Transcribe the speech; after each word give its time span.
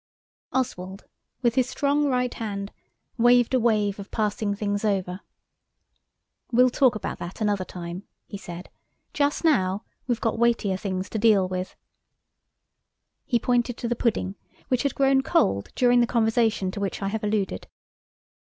Oswald, 0.51 1.05
with 1.43 1.53
his 1.53 1.69
strong 1.69 2.07
right 2.07 2.33
hand, 2.33 2.71
waved 3.19 3.53
a 3.53 3.59
wave 3.59 3.99
of 3.99 4.09
passing 4.09 4.55
things 4.55 4.83
over. 4.83 5.21
"We'll 6.51 6.71
talk 6.71 6.95
about 6.95 7.19
that 7.19 7.39
another 7.39 7.65
time," 7.65 8.07
he 8.25 8.39
said; 8.39 8.71
"just 9.13 9.43
now 9.43 9.83
we've 10.07 10.19
got 10.19 10.39
weightier 10.39 10.75
things 10.75 11.07
to 11.11 11.19
deal 11.19 11.47
with." 11.47 11.75
He 13.27 13.37
pointed 13.37 13.77
to 13.77 13.87
the 13.87 13.95
pudding, 13.95 14.37
which 14.69 14.81
had 14.81 14.95
grown 14.95 15.21
cold 15.21 15.69
during 15.75 15.99
the 15.99 16.07
conversation 16.07 16.71
to 16.71 16.79
which 16.79 17.03
I 17.03 17.09
have 17.09 17.23
alluded. 17.23 17.67